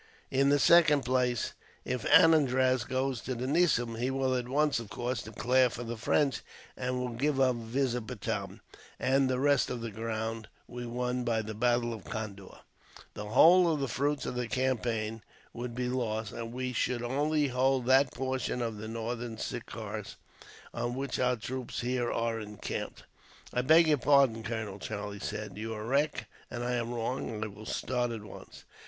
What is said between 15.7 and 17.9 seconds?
be lost, and we should only hold